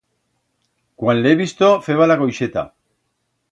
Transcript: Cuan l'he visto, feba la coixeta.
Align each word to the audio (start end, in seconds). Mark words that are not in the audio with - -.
Cuan 1.03 1.19
l'he 1.21 1.35
visto, 1.43 1.69
feba 1.89 2.09
la 2.13 2.17
coixeta. 2.25 2.67